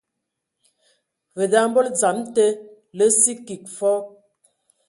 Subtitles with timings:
[1.35, 2.45] Vǝ da mbol dzam te
[2.97, 3.99] lǝ sǝ kig fɔɔ.